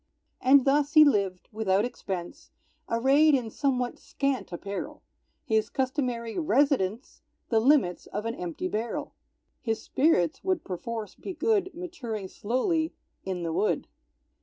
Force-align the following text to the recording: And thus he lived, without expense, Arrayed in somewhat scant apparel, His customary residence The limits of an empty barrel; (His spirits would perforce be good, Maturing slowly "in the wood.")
And 0.41 0.65
thus 0.65 0.93
he 0.93 1.05
lived, 1.05 1.47
without 1.51 1.85
expense, 1.85 2.49
Arrayed 2.89 3.35
in 3.35 3.51
somewhat 3.51 3.99
scant 3.99 4.51
apparel, 4.51 5.03
His 5.45 5.69
customary 5.69 6.39
residence 6.39 7.21
The 7.49 7.59
limits 7.59 8.07
of 8.07 8.25
an 8.25 8.33
empty 8.33 8.67
barrel; 8.67 9.13
(His 9.61 9.79
spirits 9.83 10.43
would 10.43 10.63
perforce 10.63 11.13
be 11.13 11.35
good, 11.35 11.69
Maturing 11.75 12.29
slowly 12.29 12.95
"in 13.25 13.43
the 13.43 13.53
wood.") 13.53 13.87